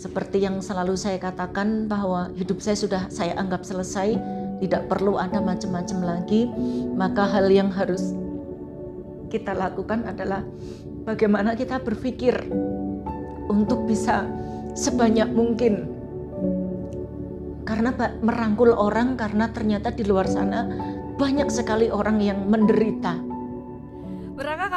seperti 0.00 0.40
yang 0.48 0.64
selalu 0.64 0.96
saya 0.96 1.20
katakan 1.20 1.84
bahwa 1.84 2.32
hidup 2.32 2.64
saya 2.64 2.72
sudah 2.72 3.02
saya 3.12 3.36
anggap 3.36 3.68
selesai, 3.68 4.16
tidak 4.64 4.88
perlu 4.88 5.20
ada 5.20 5.44
macam-macam 5.44 5.98
lagi, 6.00 6.48
maka 6.96 7.28
hal 7.28 7.52
yang 7.52 7.68
harus 7.68 8.16
kita 9.28 9.52
lakukan 9.52 10.08
adalah 10.08 10.40
bagaimana 11.04 11.52
kita 11.52 11.84
berpikir 11.84 12.32
untuk 13.52 13.84
bisa 13.84 14.24
sebanyak 14.72 15.28
mungkin. 15.28 15.92
Karena 17.68 17.92
merangkul 18.24 18.72
orang 18.72 19.20
karena 19.20 19.52
ternyata 19.52 19.92
di 19.92 20.08
luar 20.08 20.24
sana 20.24 20.64
banyak 21.20 21.52
sekali 21.52 21.92
orang 21.92 22.24
yang 22.24 22.48
menderita 22.48 23.29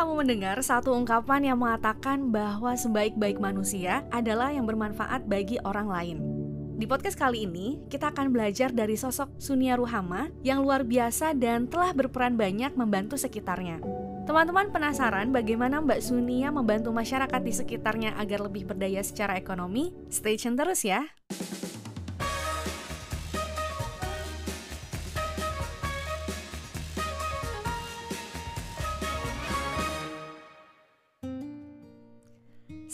kamu 0.04 0.20
mendengar 0.20 0.60
satu 0.60 0.92
ungkapan 1.00 1.48
yang 1.48 1.64
mengatakan 1.64 2.28
bahwa 2.28 2.76
sebaik-baik 2.76 3.40
manusia 3.40 4.04
adalah 4.12 4.52
yang 4.52 4.68
bermanfaat 4.68 5.24
bagi 5.32 5.56
orang 5.64 5.88
lain? 5.88 6.18
Di 6.76 6.84
podcast 6.84 7.16
kali 7.16 7.48
ini, 7.48 7.80
kita 7.88 8.12
akan 8.12 8.36
belajar 8.36 8.76
dari 8.76 9.00
sosok 9.00 9.40
Sunia 9.40 9.80
Ruhama 9.80 10.28
yang 10.44 10.60
luar 10.60 10.84
biasa 10.84 11.32
dan 11.40 11.72
telah 11.72 11.96
berperan 11.96 12.36
banyak 12.36 12.76
membantu 12.76 13.16
sekitarnya. 13.16 13.80
Teman-teman 14.28 14.76
penasaran 14.76 15.32
bagaimana 15.32 15.80
Mbak 15.80 16.04
Sunia 16.04 16.52
membantu 16.52 16.92
masyarakat 16.92 17.40
di 17.40 17.54
sekitarnya 17.56 18.20
agar 18.20 18.44
lebih 18.44 18.68
berdaya 18.68 19.00
secara 19.08 19.40
ekonomi? 19.40 19.96
Stay 20.12 20.36
tune 20.36 20.60
terus 20.60 20.84
ya! 20.84 21.08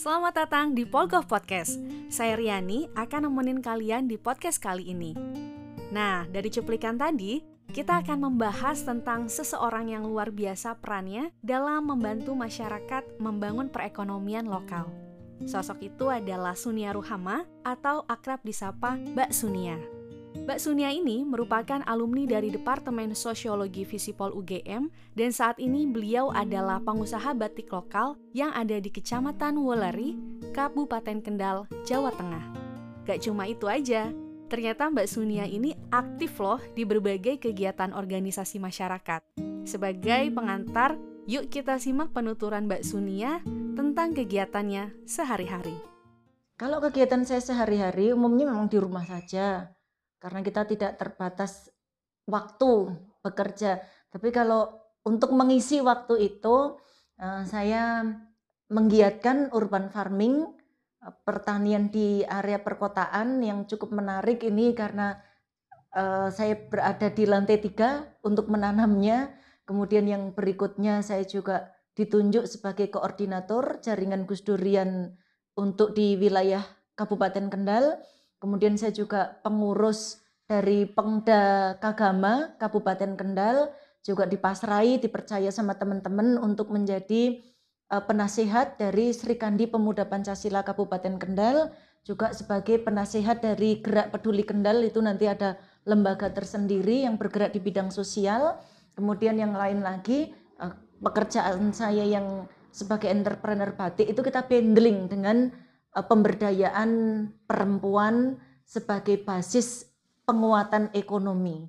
Selamat 0.00 0.32
datang 0.32 0.72
di 0.72 0.88
Polgov 0.88 1.28
Podcast. 1.28 1.76
Saya 2.08 2.32
Riani 2.32 2.88
akan 2.96 3.28
nemenin 3.28 3.60
kalian 3.60 4.08
di 4.08 4.16
podcast 4.16 4.56
kali 4.56 4.88
ini. 4.88 5.12
Nah, 5.92 6.24
dari 6.24 6.48
cuplikan 6.48 6.96
tadi, 6.96 7.44
kita 7.68 8.00
akan 8.00 8.32
membahas 8.32 8.80
tentang 8.80 9.28
seseorang 9.28 9.92
yang 9.92 10.08
luar 10.08 10.32
biasa 10.32 10.80
perannya 10.80 11.36
dalam 11.44 11.84
membantu 11.84 12.32
masyarakat 12.32 13.20
membangun 13.20 13.68
perekonomian 13.68 14.48
lokal. 14.48 14.88
Sosok 15.44 15.84
itu 15.84 16.08
adalah 16.08 16.56
Sunia 16.56 16.96
Ruhama 16.96 17.44
atau 17.60 18.00
akrab 18.08 18.40
disapa 18.40 18.96
Mbak 18.96 19.36
Sunia. 19.36 19.99
Mbak 20.30 20.62
Sunia 20.62 20.94
ini 20.94 21.26
merupakan 21.26 21.82
alumni 21.90 22.22
dari 22.22 22.54
Departemen 22.54 23.18
Sosiologi 23.18 23.82
Visipol 23.82 24.30
UGM 24.30 24.86
dan 25.18 25.30
saat 25.34 25.58
ini 25.58 25.90
beliau 25.90 26.30
adalah 26.30 26.78
pengusaha 26.78 27.34
batik 27.34 27.74
lokal 27.74 28.14
yang 28.30 28.54
ada 28.54 28.78
di 28.78 28.94
Kecamatan 28.94 29.58
Wolari, 29.58 30.14
Kabupaten 30.54 31.18
Kendal, 31.18 31.66
Jawa 31.82 32.14
Tengah. 32.14 32.44
Gak 33.10 33.26
cuma 33.26 33.50
itu 33.50 33.66
aja, 33.66 34.14
ternyata 34.46 34.86
Mbak 34.86 35.08
Sunia 35.10 35.50
ini 35.50 35.74
aktif 35.90 36.38
loh 36.38 36.62
di 36.78 36.86
berbagai 36.86 37.42
kegiatan 37.42 37.90
organisasi 37.90 38.62
masyarakat. 38.62 39.26
Sebagai 39.66 40.30
pengantar, 40.30 40.94
yuk 41.26 41.50
kita 41.50 41.82
simak 41.82 42.14
penuturan 42.14 42.70
Mbak 42.70 42.86
Sunia 42.86 43.42
tentang 43.74 44.14
kegiatannya 44.14 44.94
sehari-hari. 45.10 45.74
Kalau 46.54 46.78
kegiatan 46.78 47.26
saya 47.26 47.42
sehari-hari 47.42 48.14
umumnya 48.14 48.46
memang 48.46 48.70
di 48.70 48.78
rumah 48.78 49.02
saja 49.08 49.74
karena 50.20 50.44
kita 50.44 50.68
tidak 50.68 51.00
terbatas 51.00 51.72
waktu 52.28 52.92
bekerja. 53.24 53.80
Tapi 54.12 54.28
kalau 54.30 54.68
untuk 55.02 55.32
mengisi 55.32 55.80
waktu 55.80 56.20
itu 56.36 56.76
eh, 57.16 57.42
saya 57.48 58.04
menggiatkan 58.70 59.50
urban 59.56 59.88
farming, 59.88 60.44
eh, 61.02 61.14
pertanian 61.24 61.88
di 61.88 62.22
area 62.22 62.60
perkotaan 62.60 63.40
yang 63.40 63.64
cukup 63.64 63.96
menarik 63.96 64.44
ini 64.44 64.76
karena 64.76 65.16
eh, 65.96 66.28
saya 66.30 66.54
berada 66.54 67.08
di 67.10 67.24
lantai 67.24 67.58
tiga 67.58 68.04
untuk 68.20 68.52
menanamnya. 68.52 69.32
Kemudian 69.64 70.04
yang 70.04 70.34
berikutnya 70.34 71.00
saya 71.00 71.22
juga 71.22 71.70
ditunjuk 71.94 72.46
sebagai 72.46 72.90
koordinator 72.90 73.78
jaringan 73.78 74.26
Gus 74.26 74.42
Durian 74.42 75.14
untuk 75.54 75.94
di 75.94 76.18
wilayah 76.18 76.62
Kabupaten 76.98 77.46
Kendal 77.52 78.02
Kemudian 78.40 78.80
saya 78.80 78.90
juga 78.90 79.36
pengurus 79.44 80.24
dari 80.48 80.88
Pengda 80.88 81.76
Kagama 81.78 82.56
Kabupaten 82.58 83.14
Kendal 83.14 83.70
juga 84.00 84.24
dipasrai 84.24 84.96
dipercaya 84.96 85.52
sama 85.52 85.76
teman-teman 85.76 86.40
untuk 86.40 86.72
menjadi 86.72 87.44
uh, 87.92 88.00
penasihat 88.00 88.80
dari 88.80 89.12
Sri 89.12 89.36
Kandi 89.36 89.68
Pemuda 89.68 90.08
Pancasila 90.08 90.64
Kabupaten 90.64 91.20
Kendal 91.20 91.70
juga 92.00 92.32
sebagai 92.32 92.80
penasihat 92.80 93.44
dari 93.44 93.84
Gerak 93.84 94.16
Peduli 94.16 94.40
Kendal 94.40 94.80
itu 94.88 95.04
nanti 95.04 95.28
ada 95.28 95.60
lembaga 95.84 96.32
tersendiri 96.32 97.04
yang 97.04 97.20
bergerak 97.20 97.52
di 97.52 97.60
bidang 97.60 97.92
sosial. 97.92 98.56
Kemudian 98.96 99.36
yang 99.36 99.52
lain 99.52 99.84
lagi 99.84 100.32
uh, 100.58 100.72
pekerjaan 101.04 101.76
saya 101.76 102.08
yang 102.08 102.48
sebagai 102.72 103.12
entrepreneur 103.12 103.70
batik 103.76 104.08
itu 104.08 104.20
kita 104.24 104.48
bundling 104.48 105.12
dengan 105.12 105.52
pemberdayaan 105.94 106.90
perempuan 107.50 108.38
sebagai 108.62 109.18
basis 109.18 109.90
penguatan 110.22 110.94
ekonomi. 110.94 111.66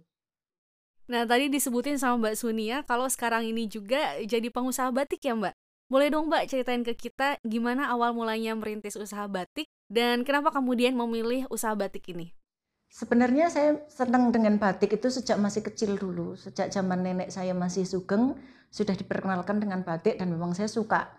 Nah, 1.10 1.26
tadi 1.28 1.50
disebutin 1.50 1.98
sama 1.98 2.30
Mbak 2.30 2.36
Sunia 2.38 2.78
kalau 2.86 3.10
sekarang 3.10 3.44
ini 3.44 3.68
juga 3.68 4.16
jadi 4.24 4.48
pengusaha 4.48 4.94
batik 4.94 5.26
ya, 5.26 5.34
Mbak. 5.36 5.56
Boleh 5.92 6.08
dong 6.08 6.32
Mbak 6.32 6.48
ceritain 6.48 6.88
ke 6.88 6.96
kita 6.96 7.36
gimana 7.44 7.92
awal 7.92 8.16
mulanya 8.16 8.56
merintis 8.56 8.96
usaha 8.96 9.28
batik 9.28 9.68
dan 9.92 10.24
kenapa 10.24 10.56
kemudian 10.56 10.96
memilih 10.96 11.44
usaha 11.52 11.76
batik 11.76 12.16
ini? 12.16 12.32
Sebenarnya 12.88 13.52
saya 13.52 13.84
senang 13.92 14.32
dengan 14.32 14.56
batik 14.56 14.96
itu 14.96 15.12
sejak 15.12 15.36
masih 15.36 15.68
kecil 15.68 16.00
dulu, 16.00 16.40
sejak 16.40 16.72
zaman 16.72 17.04
nenek 17.04 17.28
saya 17.28 17.52
masih 17.52 17.84
sugeng 17.84 18.40
sudah 18.72 18.96
diperkenalkan 18.96 19.60
dengan 19.60 19.84
batik 19.84 20.16
dan 20.16 20.32
memang 20.32 20.56
saya 20.56 20.72
suka. 20.72 21.12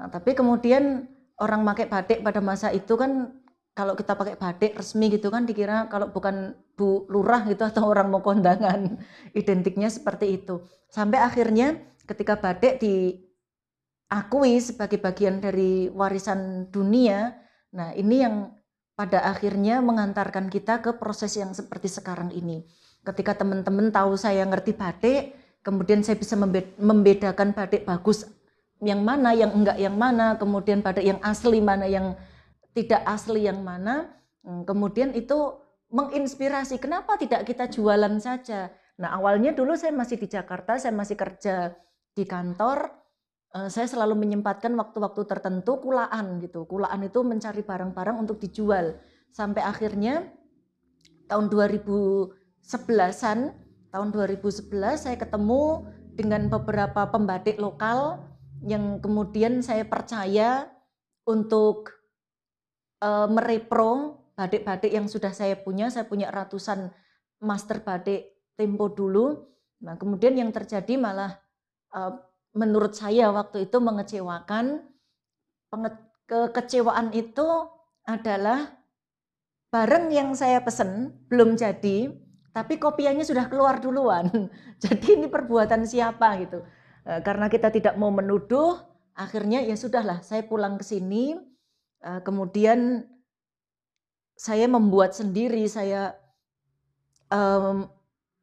Nah, 0.00 0.08
tapi 0.08 0.32
kemudian 0.32 1.04
orang 1.40 1.66
pakai 1.66 1.86
batik 1.90 2.18
pada 2.22 2.38
masa 2.38 2.70
itu 2.70 2.94
kan 2.94 3.34
kalau 3.74 3.98
kita 3.98 4.14
pakai 4.14 4.38
batik 4.38 4.78
resmi 4.78 5.10
gitu 5.10 5.34
kan 5.34 5.42
dikira 5.42 5.90
kalau 5.90 6.14
bukan 6.14 6.54
Bu 6.78 7.10
Lurah 7.10 7.42
gitu 7.50 7.66
atau 7.70 7.90
orang 7.90 8.10
mau 8.10 8.22
kondangan 8.22 8.98
identiknya 9.34 9.90
seperti 9.90 10.38
itu. 10.42 10.62
Sampai 10.90 11.18
akhirnya 11.18 11.82
ketika 12.06 12.38
batik 12.38 12.78
diakui 12.78 14.62
sebagai 14.62 15.02
bagian 15.02 15.42
dari 15.42 15.90
warisan 15.90 16.70
dunia 16.70 17.34
nah 17.74 17.90
ini 17.90 18.22
yang 18.22 18.54
pada 18.94 19.26
akhirnya 19.26 19.82
mengantarkan 19.82 20.46
kita 20.46 20.78
ke 20.78 20.94
proses 20.94 21.34
yang 21.34 21.50
seperti 21.50 21.90
sekarang 21.90 22.30
ini. 22.30 22.62
Ketika 23.02 23.34
teman-teman 23.34 23.90
tahu 23.90 24.14
saya 24.14 24.46
ngerti 24.46 24.70
batik 24.70 25.34
kemudian 25.66 26.06
saya 26.06 26.14
bisa 26.14 26.38
membedakan 26.78 27.56
batik 27.56 27.82
bagus 27.82 28.28
yang 28.82 29.04
mana, 29.06 29.30
yang 29.36 29.54
enggak 29.54 29.78
yang 29.78 29.94
mana, 29.94 30.34
kemudian 30.34 30.82
pada 30.82 30.98
yang 30.98 31.20
asli 31.22 31.62
mana, 31.62 31.86
yang 31.86 32.18
tidak 32.74 33.02
asli 33.06 33.46
yang 33.46 33.62
mana. 33.62 34.10
Hmm, 34.42 34.66
kemudian 34.66 35.14
itu 35.14 35.56
menginspirasi, 35.94 36.82
kenapa 36.82 37.14
tidak 37.14 37.46
kita 37.46 37.70
jualan 37.70 38.18
saja? 38.18 38.74
Nah 38.98 39.14
awalnya 39.14 39.54
dulu 39.54 39.78
saya 39.78 39.94
masih 39.94 40.18
di 40.18 40.26
Jakarta, 40.26 40.74
saya 40.76 40.90
masih 40.90 41.14
kerja 41.14 41.74
di 42.14 42.26
kantor, 42.26 42.90
eh, 43.54 43.68
saya 43.70 43.86
selalu 43.86 44.18
menyempatkan 44.18 44.74
waktu-waktu 44.74 45.22
tertentu 45.26 45.78
kulaan 45.78 46.42
gitu. 46.42 46.66
Kulaan 46.66 47.02
itu 47.06 47.22
mencari 47.22 47.62
barang-barang 47.62 48.16
untuk 48.18 48.42
dijual. 48.42 48.98
Sampai 49.30 49.62
akhirnya 49.66 50.30
tahun 51.30 51.50
2011-an, 51.50 53.38
tahun 53.90 54.08
2011 54.10 54.98
saya 54.98 55.16
ketemu 55.18 55.90
dengan 56.14 56.46
beberapa 56.46 57.10
pembatik 57.10 57.58
lokal 57.58 58.22
yang 58.64 58.98
kemudian 58.98 59.60
saya 59.60 59.84
percaya 59.84 60.72
untuk 61.28 61.92
uh, 63.04 63.28
merepro 63.28 64.24
batik-batik 64.34 64.90
yang 64.90 65.06
sudah 65.06 65.30
saya 65.30 65.54
punya. 65.60 65.92
Saya 65.92 66.08
punya 66.08 66.32
ratusan 66.32 66.88
master 67.44 67.84
batik 67.84 68.34
tempo 68.56 68.88
dulu. 68.88 69.36
Nah, 69.84 70.00
kemudian 70.00 70.32
yang 70.34 70.48
terjadi 70.50 70.96
malah 70.96 71.36
uh, 71.92 72.16
menurut 72.56 72.96
saya 72.96 73.28
waktu 73.30 73.68
itu 73.68 73.76
mengecewakan. 73.78 74.80
Kekecewaan 76.24 77.12
itu 77.12 77.44
adalah 78.06 78.80
barang 79.74 80.06
yang 80.14 80.30
saya 80.38 80.62
pesen 80.62 81.10
belum 81.26 81.58
jadi, 81.58 82.14
tapi 82.54 82.78
kopiannya 82.78 83.26
sudah 83.26 83.50
keluar 83.50 83.82
duluan. 83.82 84.30
Jadi 84.84 85.18
ini 85.18 85.26
perbuatan 85.26 85.82
siapa 85.82 86.38
gitu. 86.38 86.62
Eh, 87.04 87.20
karena 87.20 87.52
kita 87.52 87.68
tidak 87.68 87.94
mau 88.00 88.08
menuduh, 88.08 88.80
akhirnya 89.12 89.60
ya 89.60 89.76
sudahlah, 89.76 90.24
saya 90.24 90.44
pulang 90.44 90.80
ke 90.80 90.84
sini, 90.84 91.36
eh, 92.00 92.20
kemudian 92.24 93.04
saya 94.34 94.66
membuat 94.66 95.14
sendiri, 95.14 95.62
saya 95.70 96.18
um, 97.30 97.86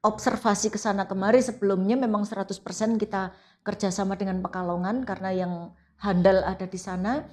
observasi 0.01 0.73
ke 0.73 0.79
sana 0.79 1.05
kemari 1.05 1.43
sebelumnya 1.43 1.99
memang 1.99 2.23
100% 2.23 2.57
kita 2.97 3.35
kerjasama 3.61 4.17
dengan 4.17 4.41
Pekalongan 4.41 5.05
karena 5.05 5.29
yang 5.35 5.53
handal 6.01 6.41
ada 6.41 6.65
di 6.65 6.79
sana. 6.79 7.27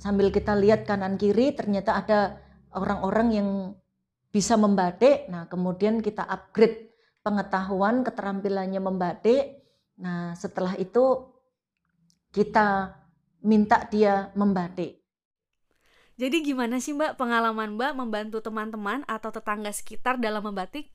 Sambil 0.00 0.32
kita 0.32 0.56
lihat 0.56 0.88
kanan 0.88 1.16
kiri 1.20 1.52
ternyata 1.56 1.96
ada 1.96 2.20
orang-orang 2.72 3.28
yang 3.32 3.48
bisa 4.32 4.56
membatik. 4.56 5.28
Nah, 5.28 5.48
kemudian 5.48 6.00
kita 6.00 6.24
upgrade 6.24 6.92
pengetahuan, 7.20 8.04
keterampilannya 8.04 8.80
membatik. 8.80 9.59
Nah, 10.00 10.32
setelah 10.32 10.74
itu 10.80 11.28
kita 12.32 12.96
minta 13.44 13.84
dia 13.92 14.32
membatik. 14.32 15.00
Jadi 16.20 16.44
gimana 16.44 16.76
sih 16.80 16.92
Mbak 16.92 17.16
pengalaman 17.16 17.80
Mbak 17.80 17.92
membantu 17.96 18.38
teman-teman 18.44 19.04
atau 19.08 19.32
tetangga 19.32 19.72
sekitar 19.72 20.20
dalam 20.20 20.44
membatik? 20.44 20.92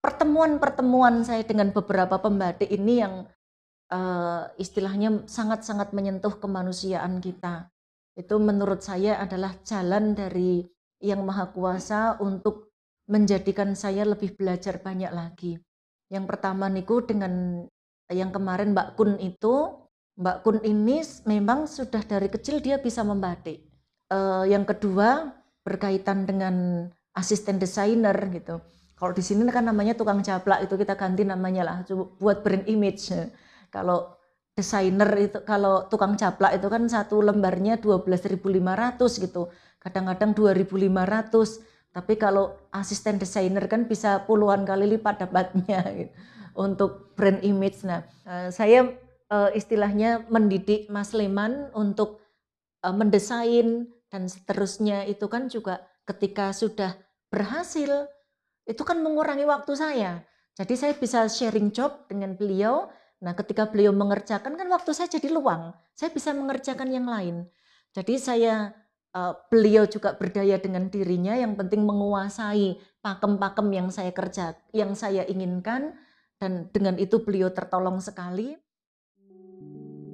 Pertemuan-pertemuan 0.00 1.24
saya 1.24 1.44
dengan 1.44 1.72
beberapa 1.72 2.20
pembatik 2.20 2.68
ini 2.68 3.00
yang 3.00 3.24
uh, 3.92 4.48
istilahnya 4.56 5.24
sangat-sangat 5.28 5.92
menyentuh 5.96 6.40
kemanusiaan 6.40 7.20
kita. 7.20 7.68
Itu 8.16 8.36
menurut 8.36 8.84
saya 8.84 9.20
adalah 9.20 9.56
jalan 9.64 10.12
dari 10.12 10.64
yang 11.00 11.24
Maha 11.24 11.48
Kuasa 11.52 12.20
untuk 12.20 12.76
menjadikan 13.08 13.72
saya 13.72 14.04
lebih 14.04 14.36
belajar 14.36 14.80
banyak 14.80 15.12
lagi. 15.12 15.56
Yang 16.10 16.24
pertama 16.26 16.66
niku 16.66 17.06
dengan 17.06 17.64
yang 18.10 18.34
kemarin 18.34 18.74
Mbak 18.74 18.98
Kun 18.98 19.14
itu, 19.22 19.86
Mbak 20.18 20.36
Kun 20.42 20.58
ini 20.66 21.00
memang 21.24 21.70
sudah 21.70 22.02
dari 22.02 22.26
kecil 22.26 22.58
dia 22.58 22.82
bisa 22.82 23.06
membatik. 23.06 23.62
Uh, 24.10 24.42
yang 24.42 24.66
kedua 24.66 25.30
berkaitan 25.62 26.26
dengan 26.26 26.86
asisten 27.14 27.62
desainer 27.62 28.14
gitu. 28.34 28.58
Kalau 28.98 29.12
di 29.14 29.22
sini 29.22 29.46
kan 29.48 29.64
namanya 29.64 29.96
tukang 29.96 30.20
caplak 30.20 30.66
itu 30.66 30.74
kita 30.76 30.98
ganti 30.98 31.22
namanya 31.24 31.62
lah 31.64 31.76
buat 32.18 32.42
brand 32.42 32.66
image. 32.66 33.14
Kalau 33.70 34.18
desainer 34.52 35.08
itu 35.16 35.38
kalau 35.46 35.86
tukang 35.88 36.18
caplak 36.18 36.58
itu 36.58 36.66
kan 36.68 36.84
satu 36.90 37.22
lembarnya 37.22 37.78
12.500 37.78 39.24
gitu. 39.24 39.48
Kadang-kadang 39.80 40.36
2.500. 40.36 41.69
Tapi 41.90 42.14
kalau 42.14 42.54
asisten 42.70 43.18
desainer 43.18 43.66
kan 43.66 43.90
bisa 43.90 44.22
puluhan 44.24 44.62
kali 44.62 44.86
lipat 44.96 45.26
dapatnya 45.26 45.80
gitu, 45.98 46.12
untuk 46.54 47.14
brand 47.18 47.42
image. 47.42 47.82
Nah, 47.82 48.06
eh, 48.26 48.48
saya 48.54 48.94
eh, 49.30 49.50
istilahnya 49.58 50.26
mendidik 50.30 50.86
Mas 50.88 51.14
Leman 51.14 51.70
untuk 51.74 52.22
mendesain 52.80 53.92
dan 54.08 54.24
seterusnya 54.24 55.04
itu 55.04 55.28
kan 55.28 55.52
juga 55.52 55.84
ketika 56.08 56.48
sudah 56.56 56.96
berhasil 57.28 58.08
itu 58.64 58.82
kan 58.86 59.02
mengurangi 59.02 59.44
waktu 59.44 59.72
saya. 59.74 60.22
Jadi 60.54 60.74
saya 60.76 60.92
bisa 60.94 61.24
sharing 61.26 61.72
job 61.72 62.06
dengan 62.10 62.36
beliau. 62.36 62.90
Nah, 63.20 63.36
ketika 63.36 63.68
beliau 63.68 63.92
mengerjakan 63.92 64.56
kan 64.56 64.68
waktu 64.68 64.90
saya 64.92 65.08
jadi 65.08 65.28
luang. 65.32 65.72
Saya 65.92 66.10
bisa 66.14 66.32
mengerjakan 66.32 66.88
yang 66.88 67.06
lain. 67.08 67.48
Jadi 67.90 68.16
saya 68.16 68.72
uh, 69.14 69.34
beliau 69.50 69.86
juga 69.86 70.14
berdaya 70.14 70.58
dengan 70.58 70.90
dirinya 70.90 71.34
yang 71.34 71.58
penting 71.58 71.82
menguasai 71.82 72.78
pakem-pakem 73.00 73.68
yang 73.72 73.88
saya 73.90 74.12
kerja, 74.14 74.54
yang 74.70 74.94
saya 74.94 75.26
inginkan 75.26 75.96
dan 76.40 76.68
dengan 76.72 76.96
itu 76.96 77.20
beliau 77.20 77.52
tertolong 77.52 78.00
sekali. 78.00 78.56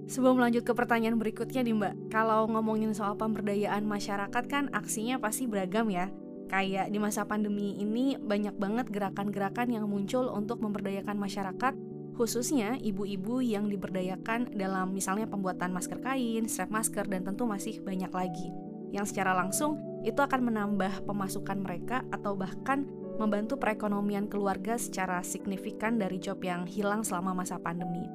Sebelum 0.07 0.39
lanjut 0.39 0.63
ke 0.63 0.71
pertanyaan 0.71 1.19
berikutnya 1.19 1.67
nih 1.67 1.75
Mbak, 1.75 1.95
kalau 2.15 2.47
ngomongin 2.47 2.95
soal 2.95 3.19
pemberdayaan 3.19 3.83
masyarakat 3.83 4.45
kan 4.47 4.71
aksinya 4.71 5.19
pasti 5.19 5.51
beragam 5.51 5.91
ya. 5.91 6.07
Kayak 6.47 6.95
di 6.95 6.99
masa 7.03 7.27
pandemi 7.27 7.75
ini 7.75 8.15
banyak 8.15 8.55
banget 8.55 8.87
gerakan-gerakan 8.95 9.67
yang 9.67 9.91
muncul 9.91 10.31
untuk 10.31 10.63
memberdayakan 10.63 11.19
masyarakat, 11.19 11.75
khususnya 12.15 12.79
ibu-ibu 12.79 13.43
yang 13.43 13.67
diberdayakan 13.67 14.55
dalam 14.55 14.95
misalnya 14.95 15.27
pembuatan 15.27 15.75
masker 15.75 15.99
kain, 15.99 16.47
strap 16.47 16.71
masker, 16.71 17.11
dan 17.11 17.27
tentu 17.27 17.43
masih 17.51 17.83
banyak 17.83 18.15
lagi. 18.15 18.66
Yang 18.97 19.13
secara 19.13 19.37
langsung 19.37 19.77
itu 20.01 20.17
akan 20.17 20.49
menambah 20.49 21.05
pemasukan 21.05 21.61
mereka 21.61 22.01
atau 22.09 22.33
bahkan 22.33 22.89
membantu 23.21 23.61
perekonomian 23.61 24.29
keluarga 24.29 24.81
secara 24.81 25.21
signifikan 25.21 26.01
dari 26.01 26.17
job 26.17 26.41
yang 26.41 26.65
hilang 26.65 27.05
selama 27.05 27.45
masa 27.45 27.61
pandemi. 27.61 28.09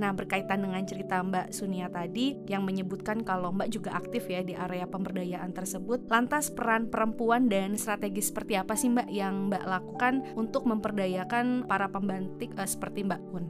Nah, 0.00 0.16
berkaitan 0.16 0.64
dengan 0.64 0.80
cerita 0.88 1.20
Mbak 1.20 1.52
Sunia 1.52 1.92
tadi 1.92 2.32
yang 2.48 2.64
menyebutkan 2.64 3.20
kalau 3.20 3.52
Mbak 3.52 3.68
juga 3.68 3.90
aktif 4.00 4.32
ya 4.32 4.40
di 4.40 4.56
area 4.56 4.88
pemberdayaan 4.88 5.52
tersebut, 5.52 6.08
lantas 6.08 6.48
peran 6.48 6.88
perempuan 6.88 7.52
dan 7.52 7.76
strategi 7.76 8.24
seperti 8.24 8.56
apa 8.56 8.72
sih 8.80 8.88
Mbak 8.88 9.08
yang 9.12 9.52
Mbak 9.52 9.64
lakukan 9.68 10.14
untuk 10.40 10.64
memperdayakan 10.64 11.68
para 11.68 11.92
pembantik 11.92 12.48
uh, 12.56 12.64
seperti 12.64 13.04
Mbak 13.04 13.22
Kun? 13.28 13.44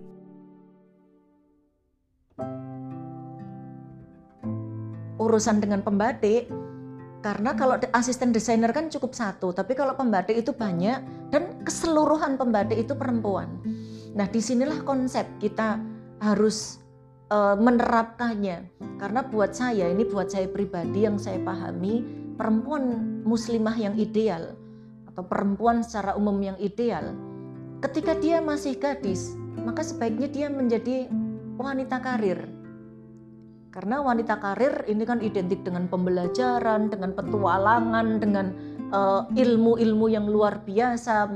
Urusan 5.22 5.62
dengan 5.62 5.86
pembatik 5.86 6.50
karena 7.20 7.52
kalau 7.52 7.76
asisten 7.92 8.32
desainer 8.32 8.72
kan 8.72 8.88
cukup 8.88 9.12
satu, 9.12 9.52
tapi 9.52 9.76
kalau 9.76 9.92
pembatik 9.92 10.40
itu 10.40 10.56
banyak 10.56 11.04
dan 11.28 11.60
keseluruhan 11.68 12.40
pembatik 12.40 12.80
itu 12.80 12.96
perempuan. 12.96 13.60
Nah, 14.16 14.24
di 14.26 14.40
sinilah 14.40 14.80
konsep 14.88 15.28
kita 15.36 15.76
harus 16.20 16.80
uh, 17.32 17.56
menerapkannya 17.56 18.68
karena 19.00 19.20
buat 19.24 19.56
saya 19.56 19.88
ini 19.88 20.04
buat 20.04 20.28
saya 20.28 20.50
pribadi 20.50 21.08
yang 21.08 21.16
saya 21.16 21.40
pahami 21.40 22.04
perempuan 22.36 23.16
muslimah 23.24 23.76
yang 23.78 23.94
ideal 23.96 24.52
atau 25.08 25.22
perempuan 25.24 25.80
secara 25.80 26.18
umum 26.18 26.36
yang 26.42 26.58
ideal 26.60 27.16
ketika 27.80 28.12
dia 28.18 28.44
masih 28.44 28.76
gadis 28.76 29.32
maka 29.64 29.80
sebaiknya 29.80 30.28
dia 30.28 30.48
menjadi 30.52 31.08
wanita 31.56 31.96
karir 32.04 32.44
karena 33.70 34.02
wanita 34.02 34.42
karir 34.42 34.82
ini 34.90 35.06
kan 35.06 35.22
identik 35.22 35.62
dengan 35.62 35.86
pembelajaran 35.86 36.90
dengan 36.90 37.14
petualangan 37.14 38.18
dengan 38.18 38.46
uh, 38.90 39.30
ilmu-ilmu 39.30 40.06
yang 40.10 40.26
luar 40.26 40.58
biasa 40.66 41.30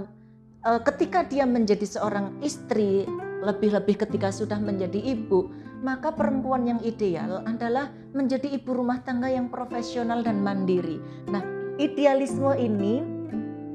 uh, 0.67 0.81
ketika 0.83 1.23
dia 1.23 1.47
menjadi 1.47 1.87
seorang 1.87 2.43
istri 2.43 3.07
lebih-lebih 3.45 4.01
ketika 4.01 4.33
sudah 4.33 4.57
menjadi 4.57 4.97
ibu, 4.97 5.53
maka 5.85 6.11
perempuan 6.17 6.65
yang 6.65 6.81
ideal 6.81 7.45
adalah 7.45 7.93
menjadi 8.17 8.49
ibu 8.49 8.73
rumah 8.73 9.05
tangga 9.05 9.29
yang 9.29 9.53
profesional 9.53 10.25
dan 10.25 10.41
mandiri. 10.41 10.97
Nah, 11.29 11.45
idealisme 11.77 12.57
ini 12.57 13.05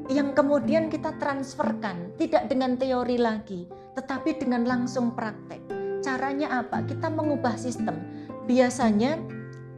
yang 0.10 0.34
kemudian 0.34 0.90
kita 0.90 1.14
transferkan 1.22 2.18
tidak 2.18 2.50
dengan 2.50 2.82
teori 2.82 3.22
lagi, 3.22 3.70
tetapi 3.94 4.42
dengan 4.42 4.66
langsung 4.66 5.14
praktek. 5.14 5.62
Caranya 6.02 6.66
apa? 6.66 6.82
Kita 6.82 7.14
mengubah 7.14 7.54
sistem. 7.54 8.19
Biasanya 8.50 9.22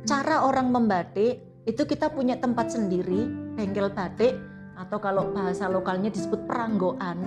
cara 0.08 0.48
orang 0.48 0.72
membatik 0.72 1.44
itu 1.68 1.84
kita 1.84 2.08
punya 2.16 2.40
tempat 2.40 2.72
sendiri, 2.72 3.28
bengkel 3.60 3.92
batik 3.92 4.40
atau 4.80 4.98
kalau 4.98 5.30
bahasa 5.36 5.68
lokalnya 5.68 6.08
disebut 6.08 6.48
peranggoan 6.48 7.20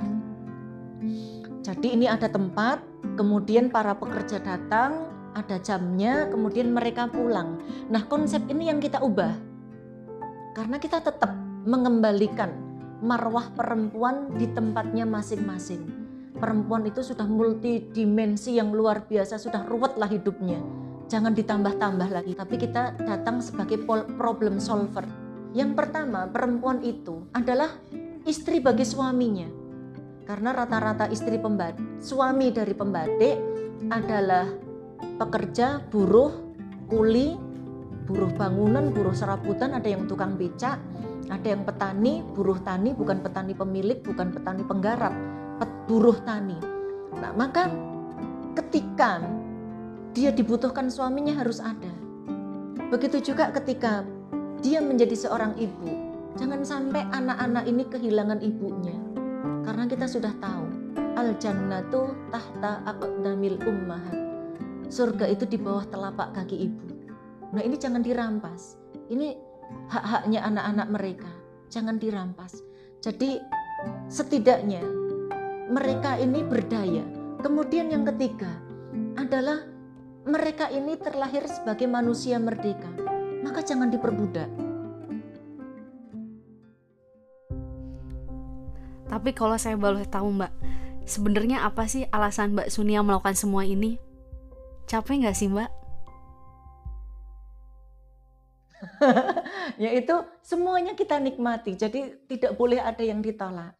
jadi 1.64 1.96
ini 1.96 2.04
ada 2.04 2.28
tempat, 2.28 2.84
kemudian 3.16 3.72
para 3.72 3.96
pekerja 3.96 4.36
datang, 4.36 5.08
ada 5.32 5.56
jamnya, 5.64 6.28
kemudian 6.28 6.68
mereka 6.68 7.08
pulang. 7.08 7.56
Nah 7.88 8.04
konsep 8.04 8.44
ini 8.52 8.68
yang 8.68 8.84
kita 8.84 9.00
ubah. 9.00 9.32
Karena 10.52 10.76
kita 10.76 11.00
tetap 11.00 11.32
mengembalikan 11.64 12.52
marwah 13.00 13.48
perempuan 13.56 14.36
di 14.36 14.44
tempatnya 14.52 15.08
masing-masing. 15.08 15.88
Perempuan 16.36 16.84
itu 16.84 17.00
sudah 17.00 17.24
multidimensi 17.24 18.60
yang 18.60 18.68
luar 18.68 19.08
biasa, 19.08 19.40
sudah 19.40 19.64
ruwet 19.64 19.96
lah 19.96 20.12
hidupnya. 20.12 20.60
Jangan 21.04 21.36
ditambah-tambah 21.36 22.08
lagi, 22.10 22.32
tapi 22.32 22.56
kita 22.56 22.96
datang 22.96 23.44
sebagai 23.44 23.84
problem 24.16 24.56
solver. 24.56 25.04
Yang 25.54 25.76
pertama, 25.78 26.26
perempuan 26.26 26.82
itu 26.82 27.28
adalah 27.30 27.70
istri 28.24 28.58
bagi 28.58 28.82
suaminya 28.82 29.64
karena 30.24 30.56
rata-rata 30.56 31.04
istri 31.12 31.36
pembatik, 31.36 32.00
suami 32.00 32.48
dari 32.48 32.72
pembatik 32.72 33.36
adalah 33.92 34.48
pekerja, 35.20 35.84
buruh, 35.92 36.32
kuli, 36.88 37.36
buruh 38.08 38.32
bangunan, 38.32 38.88
buruh 38.88 39.12
serabutan, 39.12 39.76
ada 39.76 39.84
yang 39.84 40.08
tukang 40.08 40.40
becak, 40.40 40.80
ada 41.28 41.44
yang 41.44 41.68
petani, 41.68 42.24
buruh 42.32 42.56
tani, 42.64 42.96
bukan 42.96 43.20
petani 43.20 43.52
pemilik, 43.52 44.00
bukan 44.00 44.32
petani 44.32 44.64
penggarap, 44.64 45.12
buruh 45.84 46.16
tani. 46.24 46.56
Nah, 47.20 47.36
maka 47.36 47.68
ketika 48.56 49.20
dia 50.14 50.30
dibutuhkan 50.30 50.86
suaminya 50.86 51.34
harus 51.34 51.58
ada. 51.58 51.90
Begitu 52.88 53.34
juga 53.34 53.50
ketika 53.50 54.06
dia 54.62 54.78
menjadi 54.78 55.18
seorang 55.18 55.58
ibu, 55.58 55.90
jangan 56.38 56.62
sampai 56.62 57.02
anak-anak 57.10 57.66
ini 57.66 57.82
kehilangan 57.90 58.38
ibunya 58.38 58.94
karena 59.66 59.90
kita 59.90 60.06
sudah 60.06 60.30
tahu 60.38 60.66
al 61.18 61.34
jannatu 61.42 62.14
tahta 62.30 62.86
aqdamil 62.86 63.58
ummahat. 63.66 64.14
Surga 64.86 65.26
itu 65.26 65.50
di 65.50 65.58
bawah 65.58 65.82
telapak 65.90 66.30
kaki 66.38 66.70
ibu. 66.70 66.86
Nah, 67.50 67.62
ini 67.62 67.74
jangan 67.74 68.06
dirampas. 68.06 68.78
Ini 69.10 69.34
hak-haknya 69.90 70.46
anak-anak 70.46 70.88
mereka. 70.94 71.32
Jangan 71.74 71.98
dirampas. 71.98 72.62
Jadi 73.02 73.42
setidaknya 74.06 74.84
mereka 75.66 76.14
ini 76.22 76.46
berdaya. 76.46 77.02
Kemudian 77.42 77.90
yang 77.90 78.06
ketiga 78.06 78.48
adalah 79.18 79.73
mereka 80.24 80.72
ini 80.72 80.96
terlahir 80.96 81.44
sebagai 81.44 81.84
manusia 81.84 82.40
merdeka, 82.40 82.88
maka 83.44 83.60
jangan 83.60 83.92
diperbudak. 83.92 84.48
Tapi 89.04 89.30
kalau 89.36 89.54
saya 89.60 89.76
boleh 89.76 90.08
tahu 90.08 90.32
Mbak, 90.32 90.52
sebenarnya 91.04 91.68
apa 91.68 91.84
sih 91.84 92.08
alasan 92.08 92.56
Mbak 92.56 92.72
Sunia 92.72 93.04
melakukan 93.04 93.36
semua 93.36 93.68
ini? 93.68 94.00
Capek 94.88 95.22
nggak 95.22 95.36
sih 95.36 95.52
Mbak? 95.52 95.70
Yaitu 99.84 100.16
semuanya 100.40 100.96
kita 100.96 101.20
nikmati, 101.20 101.76
jadi 101.76 102.16
tidak 102.26 102.56
boleh 102.56 102.80
ada 102.80 103.04
yang 103.04 103.20
ditolak. 103.20 103.76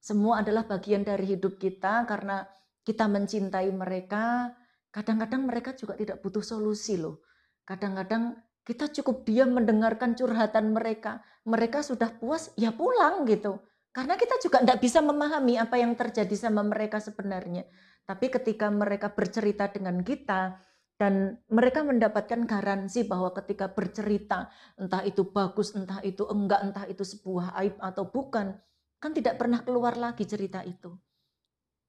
Semua 0.00 0.40
adalah 0.40 0.64
bagian 0.64 1.04
dari 1.04 1.36
hidup 1.36 1.60
kita 1.60 2.08
karena 2.08 2.46
kita 2.86 3.04
mencintai 3.04 3.68
mereka, 3.74 4.54
Kadang-kadang 4.90 5.46
mereka 5.46 5.70
juga 5.78 5.94
tidak 5.94 6.18
butuh 6.22 6.42
solusi 6.42 6.98
loh. 6.98 7.22
Kadang-kadang 7.62 8.38
kita 8.66 8.90
cukup 8.90 9.22
diam 9.22 9.54
mendengarkan 9.54 10.18
curhatan 10.18 10.74
mereka. 10.74 11.22
Mereka 11.46 11.86
sudah 11.86 12.10
puas, 12.18 12.50
ya 12.58 12.74
pulang 12.74 13.22
gitu. 13.26 13.62
Karena 13.90 14.14
kita 14.14 14.38
juga 14.42 14.62
tidak 14.62 14.78
bisa 14.82 14.98
memahami 15.02 15.58
apa 15.58 15.78
yang 15.78 15.94
terjadi 15.94 16.34
sama 16.34 16.62
mereka 16.62 16.98
sebenarnya. 16.98 17.66
Tapi 18.06 18.26
ketika 18.30 18.70
mereka 18.70 19.14
bercerita 19.14 19.70
dengan 19.70 20.02
kita, 20.02 20.58
dan 21.00 21.40
mereka 21.48 21.80
mendapatkan 21.80 22.44
garansi 22.44 23.08
bahwa 23.08 23.32
ketika 23.32 23.72
bercerita 23.72 24.52
entah 24.76 25.00
itu 25.00 25.24
bagus 25.32 25.72
entah 25.72 26.04
itu 26.04 26.28
enggak 26.28 26.60
entah 26.60 26.84
itu 26.92 27.00
sebuah 27.00 27.56
aib 27.64 27.80
atau 27.80 28.04
bukan 28.04 28.52
kan 29.00 29.16
tidak 29.16 29.40
pernah 29.40 29.64
keluar 29.64 29.96
lagi 29.96 30.28
cerita 30.28 30.60
itu 30.60 30.92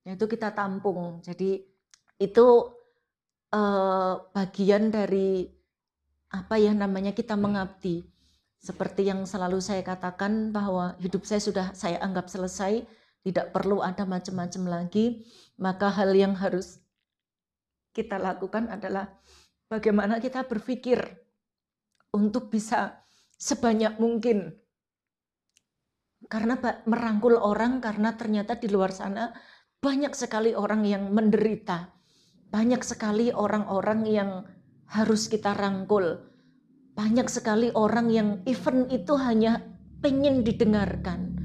itu 0.07 0.25
kita 0.31 0.55
tampung 0.55 1.19
jadi 1.19 1.59
itu 2.23 2.45
eh, 3.51 4.13
bagian 4.31 4.89
dari 4.91 5.47
apa 6.31 6.55
ya 6.55 6.71
namanya 6.71 7.11
kita 7.11 7.35
mengabdi. 7.35 8.07
Seperti 8.61 9.09
yang 9.09 9.25
selalu 9.25 9.57
saya 9.59 9.81
katakan 9.81 10.53
bahwa 10.53 10.95
hidup 11.01 11.25
saya 11.25 11.41
sudah 11.41 11.67
saya 11.73 11.97
anggap 11.99 12.29
selesai 12.29 12.85
tidak 13.25 13.53
perlu 13.53 13.81
ada 13.81 14.05
macam-macam 14.05 14.63
lagi 14.69 15.25
maka 15.61 15.93
hal 15.93 16.13
yang 16.17 16.33
harus 16.33 16.81
kita 17.93 18.17
lakukan 18.17 18.69
adalah 18.69 19.09
bagaimana 19.69 20.17
kita 20.17 20.47
berpikir 20.47 21.01
untuk 22.15 22.49
bisa 22.49 23.01
sebanyak 23.37 23.97
mungkin. 24.01 24.57
Karena 26.29 26.55
merangkul 26.85 27.35
orang 27.35 27.81
karena 27.81 28.15
ternyata 28.15 28.55
di 28.55 28.71
luar 28.71 28.93
sana 28.93 29.33
banyak 29.81 30.13
sekali 30.13 30.53
orang 30.53 30.85
yang 30.85 31.09
menderita 31.09 31.89
banyak 32.51 32.83
sekali 32.83 33.31
orang-orang 33.31 34.03
yang 34.03 34.31
harus 34.91 35.31
kita 35.31 35.55
rangkul. 35.55 36.19
Banyak 36.91 37.31
sekali 37.31 37.71
orang 37.71 38.11
yang 38.11 38.29
event 38.43 38.91
itu 38.91 39.15
hanya 39.15 39.63
pengen 40.03 40.43
didengarkan. 40.43 41.39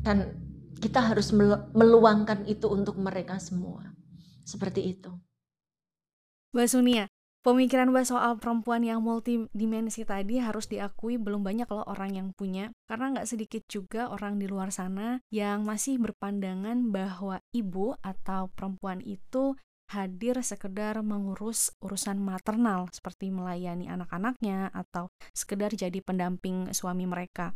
Dan 0.00 0.40
kita 0.80 1.12
harus 1.12 1.32
meluangkan 1.76 2.48
itu 2.48 2.72
untuk 2.72 2.96
mereka 2.96 3.36
semua. 3.36 3.92
Seperti 4.48 4.96
itu. 4.96 5.12
Mbak 6.56 6.68
Sunia, 6.72 7.04
pemikiran 7.44 7.92
Mbak 7.92 8.06
soal 8.08 8.32
perempuan 8.40 8.80
yang 8.80 9.04
multidimensi 9.04 10.08
tadi 10.08 10.40
harus 10.40 10.64
diakui 10.68 11.20
belum 11.20 11.44
banyak 11.44 11.68
loh 11.68 11.84
orang 11.84 12.16
yang 12.16 12.28
punya. 12.32 12.72
Karena 12.88 13.12
nggak 13.12 13.28
sedikit 13.28 13.68
juga 13.68 14.08
orang 14.08 14.40
di 14.40 14.48
luar 14.48 14.72
sana 14.72 15.20
yang 15.28 15.68
masih 15.68 16.00
berpandangan 16.00 16.88
bahwa 16.88 17.44
ibu 17.52 17.92
atau 18.00 18.48
perempuan 18.56 19.04
itu 19.04 19.56
hadir 19.90 20.40
sekedar 20.40 21.00
mengurus 21.04 21.70
urusan 21.84 22.18
maternal 22.18 22.88
seperti 22.90 23.28
melayani 23.30 23.86
anak-anaknya 23.90 24.72
atau 24.72 25.10
sekedar 25.36 25.72
jadi 25.74 26.00
pendamping 26.00 26.72
suami 26.72 27.04
mereka. 27.04 27.52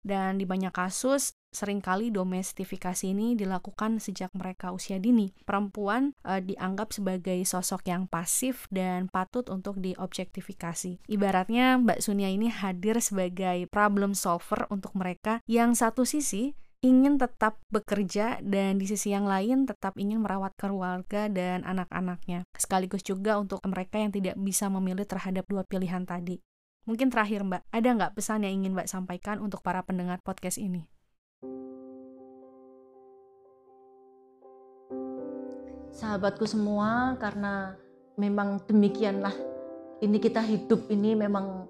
Dan 0.00 0.40
di 0.40 0.48
banyak 0.48 0.72
kasus, 0.72 1.36
sering 1.52 1.84
kali 1.84 2.08
domestifikasi 2.08 3.12
ini 3.12 3.36
dilakukan 3.36 4.00
sejak 4.00 4.32
mereka 4.32 4.72
usia 4.72 4.96
dini. 4.96 5.28
Perempuan 5.44 6.16
e, 6.24 6.40
dianggap 6.40 6.96
sebagai 6.96 7.36
sosok 7.44 7.84
yang 7.84 8.08
pasif 8.08 8.64
dan 8.72 9.12
patut 9.12 9.44
untuk 9.52 9.76
diobjektifikasi. 9.76 11.04
Ibaratnya 11.04 11.76
Mbak 11.84 12.00
Sunia 12.00 12.32
ini 12.32 12.48
hadir 12.48 12.96
sebagai 13.04 13.68
problem 13.68 14.16
solver 14.16 14.64
untuk 14.72 14.96
mereka 14.96 15.44
yang 15.44 15.76
satu 15.76 16.08
sisi 16.08 16.56
ingin 16.80 17.20
tetap 17.20 17.60
bekerja 17.68 18.40
dan 18.40 18.80
di 18.80 18.88
sisi 18.88 19.12
yang 19.12 19.28
lain 19.28 19.68
tetap 19.68 20.00
ingin 20.00 20.24
merawat 20.24 20.56
keluarga 20.56 21.28
dan 21.28 21.60
anak-anaknya. 21.68 22.48
Sekaligus 22.56 23.04
juga 23.04 23.36
untuk 23.36 23.60
mereka 23.68 24.00
yang 24.00 24.08
tidak 24.08 24.40
bisa 24.40 24.72
memilih 24.72 25.04
terhadap 25.04 25.44
dua 25.44 25.60
pilihan 25.68 26.08
tadi. 26.08 26.40
Mungkin 26.88 27.12
terakhir 27.12 27.44
Mbak, 27.44 27.62
ada 27.68 27.88
nggak 27.92 28.12
pesan 28.16 28.48
yang 28.48 28.64
ingin 28.64 28.72
Mbak 28.72 28.88
sampaikan 28.88 29.44
untuk 29.44 29.60
para 29.60 29.84
pendengar 29.84 30.24
podcast 30.24 30.56
ini? 30.56 30.88
Sahabatku 35.92 36.48
semua, 36.48 37.20
karena 37.20 37.76
memang 38.16 38.64
demikianlah 38.64 39.36
ini 40.00 40.16
kita 40.16 40.40
hidup 40.40 40.88
ini 40.88 41.12
memang 41.12 41.68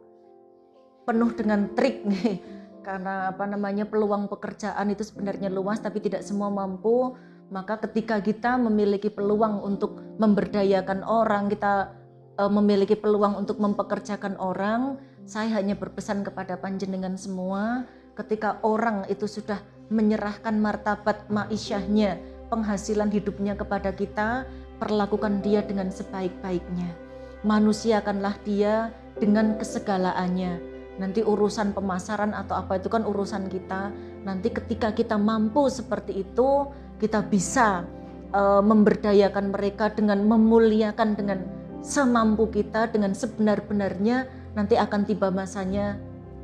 penuh 1.02 1.34
dengan 1.34 1.74
trik 1.74 2.06
nih. 2.06 2.59
Karena 2.80 3.28
apa 3.28 3.44
namanya 3.44 3.84
peluang 3.84 4.28
pekerjaan 4.32 4.88
itu 4.88 5.04
sebenarnya 5.04 5.52
luas 5.52 5.80
tapi 5.80 6.00
tidak 6.00 6.24
semua 6.24 6.48
mampu. 6.48 7.14
Maka 7.50 7.82
ketika 7.82 8.22
kita 8.22 8.54
memiliki 8.56 9.10
peluang 9.10 9.60
untuk 9.66 9.98
memberdayakan 10.22 11.02
orang, 11.02 11.50
kita 11.50 11.92
uh, 12.38 12.48
memiliki 12.48 12.94
peluang 12.94 13.36
untuk 13.36 13.58
mempekerjakan 13.58 14.38
orang, 14.38 15.02
saya 15.26 15.58
hanya 15.58 15.74
berpesan 15.74 16.22
kepada 16.22 16.54
panjenengan 16.56 17.18
semua, 17.18 17.84
ketika 18.14 18.62
orang 18.62 19.02
itu 19.10 19.26
sudah 19.26 19.58
menyerahkan 19.90 20.54
martabat 20.62 21.26
maisyahnya, 21.26 22.22
penghasilan 22.48 23.10
hidupnya 23.10 23.58
kepada 23.58 23.90
kita, 23.90 24.46
perlakukan 24.78 25.42
dia 25.42 25.66
dengan 25.66 25.90
sebaik-baiknya. 25.90 26.94
Manusiakanlah 27.42 28.38
dia 28.46 28.94
dengan 29.18 29.58
kesegalaannya. 29.58 30.69
Nanti 31.00 31.24
urusan 31.24 31.72
pemasaran 31.72 32.36
atau 32.36 32.60
apa 32.60 32.76
itu 32.76 32.92
kan 32.92 33.08
urusan 33.08 33.48
kita. 33.48 33.88
Nanti 34.28 34.52
ketika 34.52 34.92
kita 34.92 35.16
mampu 35.16 35.72
seperti 35.72 36.20
itu, 36.28 36.68
kita 37.00 37.24
bisa 37.24 37.88
uh, 38.36 38.60
memberdayakan 38.60 39.48
mereka 39.48 39.88
dengan 39.88 40.20
memuliakan 40.28 41.16
dengan 41.16 41.40
semampu 41.80 42.52
kita 42.52 42.92
dengan 42.92 43.16
sebenar-benarnya 43.16 44.28
nanti 44.52 44.76
akan 44.76 45.08
tiba 45.08 45.32
masanya 45.32 45.96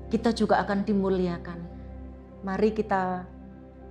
kita 0.09 0.33
juga 0.33 0.63
akan 0.65 0.87
dimuliakan. 0.87 1.59
Mari 2.47 2.73
kita 2.73 3.27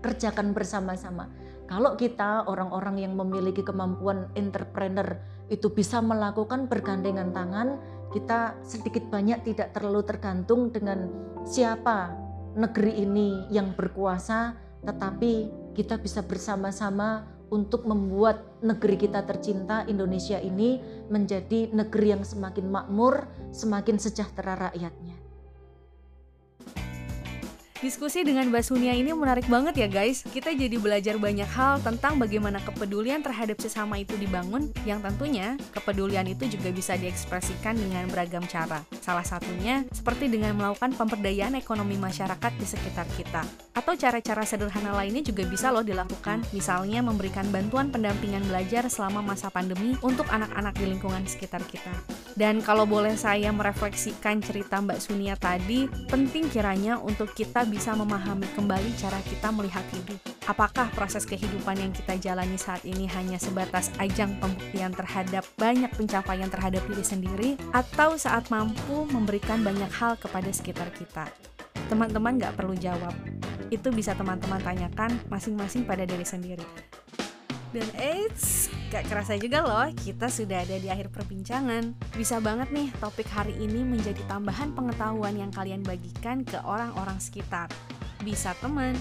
kerjakan 0.01 0.55
bersama-sama. 0.55 1.27
Kalau 1.65 1.98
kita 1.98 2.45
orang-orang 2.45 3.01
yang 3.01 3.13
memiliki 3.17 3.65
kemampuan 3.65 4.29
entrepreneur 4.38 5.17
itu 5.50 5.69
bisa 5.74 5.98
melakukan 5.98 6.69
bergandengan 6.69 7.34
tangan, 7.34 7.81
kita 8.13 8.59
sedikit 8.62 9.07
banyak 9.09 9.41
tidak 9.47 9.74
terlalu 9.74 10.05
tergantung 10.05 10.69
dengan 10.69 11.09
siapa 11.45 12.13
negeri 12.55 13.03
ini 13.03 13.50
yang 13.51 13.75
berkuasa, 13.75 14.55
tetapi 14.85 15.33
kita 15.75 16.00
bisa 16.00 16.24
bersama-sama 16.24 17.27
untuk 17.51 17.85
membuat 17.85 18.41
negeri 18.63 18.97
kita 18.97 19.21
tercinta 19.27 19.85
Indonesia 19.85 20.41
ini 20.41 20.81
menjadi 21.12 21.69
negeri 21.69 22.17
yang 22.17 22.24
semakin 22.25 22.71
makmur, 22.71 23.27
semakin 23.53 24.01
sejahtera 24.01 24.71
rakyatnya. 24.71 25.25
Diskusi 27.84 28.24
dengan 28.24 28.48
Mbak 28.48 28.63
Sunia 28.72 28.96
ini 28.96 29.12
menarik 29.12 29.51
banget 29.51 29.75
ya 29.75 29.88
guys. 29.91 30.24
Kita 30.24 30.55
jadi 30.55 30.79
belajar 30.79 31.20
banyak 31.20 31.46
hal 31.51 31.84
tentang 31.84 32.15
bagaimana 32.15 32.63
kepedulian 32.63 33.20
terhadap 33.20 33.60
sesama 33.60 34.00
itu 34.00 34.15
dibangun, 34.15 34.72
yang 34.88 35.03
tentunya 35.03 35.60
kepedulian 35.75 36.24
itu 36.24 36.48
juga 36.48 36.72
bisa 36.72 36.96
diekspresikan 36.96 37.75
dengan 37.75 38.08
beragam 38.08 38.48
cara. 38.48 38.79
Salah 39.03 39.27
satunya 39.27 39.84
seperti 39.91 40.32
dengan 40.32 40.55
melakukan 40.55 40.96
pemberdayaan 40.96 41.60
ekonomi 41.60 42.00
masyarakat 42.00 42.51
di 42.55 42.63
sekitar 42.63 43.12
kita. 43.20 43.44
Atau 43.75 44.00
cara-cara 44.00 44.48
sederhana 44.48 44.96
lainnya 44.96 45.27
juga 45.27 45.44
bisa 45.44 45.67
loh 45.67 45.84
dilakukan, 45.84 46.48
misalnya 46.55 47.03
memberikan 47.03 47.44
bantuan 47.51 47.91
pendampingan 47.91 48.48
belajar 48.48 48.88
selama 48.88 49.20
masa 49.20 49.51
pandemi 49.51 50.00
untuk 50.00 50.32
anak-anak 50.32 50.79
di 50.79 50.96
lingkungan 50.96 51.27
sekitar 51.27 51.60
kita. 51.67 51.91
Dan 52.36 52.60
kalau 52.60 52.84
boleh 52.84 53.15
saya 53.15 53.48
merefleksikan 53.56 54.44
cerita 54.44 54.84
Mbak 54.84 55.00
Sunia 55.00 55.39
tadi, 55.39 55.88
penting 56.12 56.51
kiranya 56.51 57.00
untuk 57.00 57.32
kita 57.32 57.63
bisa 57.63 57.96
memahami 57.96 58.44
kembali 58.51 58.92
cara 59.00 59.24
kita 59.24 59.56
melihat 59.56 59.88
hidup. 59.96 60.20
Apakah 60.44 60.92
proses 60.92 61.24
kehidupan 61.24 61.80
yang 61.80 61.96
kita 61.96 62.20
jalani 62.20 62.60
saat 62.60 62.84
ini 62.84 63.08
hanya 63.08 63.39
sebatas 63.39 63.88
ajang 64.04 64.36
pembuktian 64.44 64.92
terhadap 64.92 65.48
banyak 65.56 65.88
pencapaian 65.96 66.51
terhadap 66.51 66.84
diri 66.92 67.06
sendiri, 67.08 67.50
atau 67.72 68.20
saat 68.20 68.51
mampu 68.51 69.08
memberikan 69.08 69.63
banyak 69.63 69.89
hal 69.96 70.20
kepada 70.20 70.51
sekitar 70.51 70.92
kita? 70.92 71.32
Teman-teman 71.88 72.36
gak 72.36 72.60
perlu 72.60 72.75
jawab. 72.75 73.15
Itu 73.72 73.96
bisa 73.96 74.12
teman-teman 74.12 74.60
tanyakan 74.60 75.24
masing-masing 75.32 75.88
pada 75.88 76.04
diri 76.04 76.27
sendiri. 76.27 76.68
Dan 77.72 77.88
eits, 77.96 78.68
gak 78.95 79.11
kerasa 79.11 79.35
juga 79.35 79.59
loh, 79.59 79.91
kita 79.91 80.31
sudah 80.31 80.63
ada 80.63 80.79
di 80.79 80.87
akhir 80.87 81.11
perbincangan. 81.11 81.91
Bisa 82.15 82.39
banget 82.39 82.71
nih 82.71 82.87
topik 83.03 83.27
hari 83.27 83.51
ini 83.59 83.83
menjadi 83.83 84.23
tambahan 84.23 84.71
pengetahuan 84.71 85.35
yang 85.35 85.51
kalian 85.51 85.83
bagikan 85.83 86.47
ke 86.47 86.55
orang-orang 86.63 87.19
sekitar. 87.19 87.67
Bisa 88.23 88.55
teman, 88.63 88.95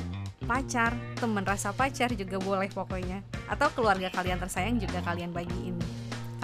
pacar, 0.50 0.90
teman 1.22 1.46
rasa 1.46 1.70
pacar 1.70 2.10
juga 2.10 2.42
boleh 2.42 2.66
pokoknya. 2.74 3.22
Atau 3.46 3.70
keluarga 3.70 4.10
kalian 4.10 4.42
tersayang 4.42 4.82
juga 4.82 4.98
kalian 5.06 5.30
bagiin. 5.30 5.78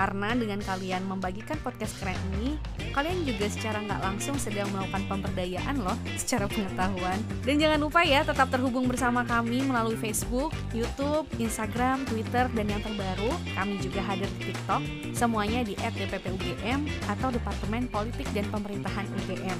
Karena 0.00 0.32
dengan 0.32 0.64
kalian 0.64 1.04
membagikan 1.04 1.60
podcast 1.60 1.92
keren 2.00 2.16
ini, 2.32 2.56
kalian 2.96 3.20
juga 3.28 3.52
secara 3.52 3.84
nggak 3.84 4.00
langsung 4.00 4.40
sedang 4.40 4.72
melakukan 4.72 5.04
pemberdayaan 5.12 5.76
loh 5.76 5.92
secara 6.16 6.48
pengetahuan. 6.48 7.20
Dan 7.44 7.60
jangan 7.60 7.84
lupa 7.84 8.00
ya 8.00 8.24
tetap 8.24 8.48
terhubung 8.48 8.88
bersama 8.88 9.28
kami 9.28 9.60
melalui 9.60 10.00
Facebook, 10.00 10.56
YouTube, 10.72 11.28
Instagram, 11.36 12.08
Twitter, 12.08 12.48
dan 12.56 12.66
yang 12.72 12.80
terbaru, 12.80 13.28
kami 13.52 13.76
juga 13.84 14.00
hadir 14.00 14.32
di 14.40 14.48
TikTok, 14.48 14.82
semuanya 15.12 15.60
di 15.68 15.76
@dppugm 15.76 16.80
atau 17.04 17.28
Departemen 17.28 17.84
Politik 17.92 18.24
dan 18.32 18.48
Pemerintahan 18.48 19.04
UGM. 19.04 19.58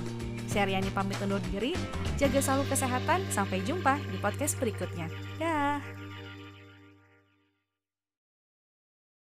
Saya 0.49 0.73
Riani 0.73 0.88
pamit 0.88 1.20
undur 1.20 1.44
diri, 1.52 1.76
jaga 2.16 2.40
selalu 2.40 2.64
kesehatan, 2.73 3.28
sampai 3.28 3.61
jumpa 3.61 4.00
di 4.09 4.16
podcast 4.25 4.56
berikutnya. 4.56 5.12
Dah. 5.37 6.00